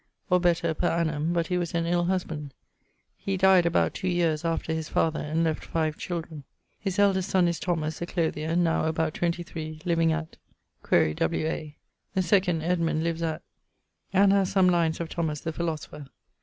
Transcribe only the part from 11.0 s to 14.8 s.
W. A.). The second,, lives at ...[XCVI.], and has some